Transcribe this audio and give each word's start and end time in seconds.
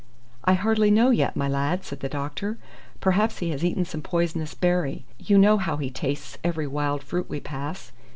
"I 0.43 0.53
hardly 0.53 0.89
know 0.89 1.11
yet, 1.11 1.35
my 1.35 1.47
lad," 1.47 1.83
said 1.85 1.99
the 1.99 2.09
doctor. 2.09 2.57
"Perhaps 3.01 3.37
he 3.37 3.51
has 3.51 3.63
eaten 3.63 3.85
some 3.85 4.01
poisonous 4.01 4.55
berry. 4.55 5.05
You 5.19 5.37
know 5.37 5.59
how 5.59 5.77
he 5.77 5.91
tastes 5.91 6.39
every 6.43 6.65
wild 6.65 7.03
fruit 7.03 7.29
we 7.29 7.39
pass." 7.39 7.91